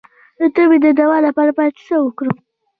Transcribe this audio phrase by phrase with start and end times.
[0.39, 2.35] د تبې د دوام لپاره باید څه وکړم؟